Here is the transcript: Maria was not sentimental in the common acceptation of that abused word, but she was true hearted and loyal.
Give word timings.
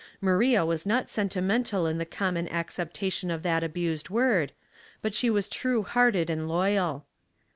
Maria 0.19 0.65
was 0.65 0.83
not 0.83 1.11
sentimental 1.11 1.85
in 1.85 1.99
the 1.99 2.07
common 2.07 2.47
acceptation 2.49 3.29
of 3.29 3.43
that 3.43 3.63
abused 3.63 4.09
word, 4.09 4.51
but 5.03 5.13
she 5.13 5.29
was 5.29 5.47
true 5.47 5.83
hearted 5.83 6.27
and 6.27 6.49
loyal. 6.49 7.05